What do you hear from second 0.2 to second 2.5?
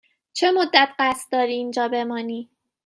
چه مدت قصد داری اینجا بمانی؟